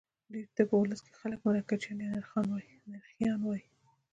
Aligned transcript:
دوی 0.31 0.43
ته 0.55 0.61
په 0.69 0.75
ولس 0.81 0.99
کې 1.05 1.13
خلک 1.21 1.39
مرکچیان 1.47 1.97
یا 2.01 2.07
نرخیان 2.97 3.39
وایي. 3.43 3.65